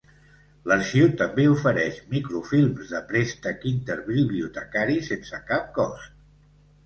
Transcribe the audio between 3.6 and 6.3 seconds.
interbibliotecari sense cap cost.